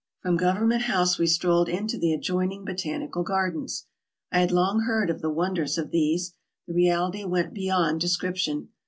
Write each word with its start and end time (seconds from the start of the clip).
From 0.23 0.35
Government 0.35 0.81
House 0.85 1.19
we 1.19 1.27
strolled 1.27 1.69
into 1.69 1.95
the 1.95 2.11
adjoining 2.11 2.65
Botanical 2.65 3.21
Gardens. 3.21 3.85
I 4.31 4.39
had 4.39 4.51
long 4.51 4.85
heard 4.87 5.11
of 5.11 5.21
the 5.21 5.29
wonders 5.29 5.77
of 5.77 5.91
these. 5.91 6.33
The 6.65 6.73
reality 6.73 7.23
went 7.23 7.53
beyond 7.53 8.01
description. 8.01 8.69